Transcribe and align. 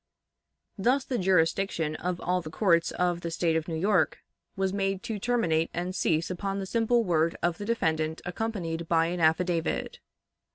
Thus 0.79 1.05
the 1.05 1.19
jurisdiction 1.19 1.95
of 1.97 2.19
all 2.19 2.41
the 2.41 2.49
courts 2.49 2.89
of 2.89 3.21
the 3.21 3.29
State 3.29 3.55
of 3.55 3.67
New 3.67 3.75
York 3.75 4.17
was 4.55 4.73
made 4.73 5.03
to 5.03 5.19
terminate 5.19 5.69
and 5.75 5.93
cease 5.95 6.31
upon 6.31 6.57
the 6.57 6.65
simple 6.65 7.03
word 7.03 7.35
of 7.43 7.59
the 7.59 7.65
defendant 7.65 8.19
accompanied 8.25 8.87
by 8.89 9.05
an 9.05 9.19
affidavit. 9.19 9.99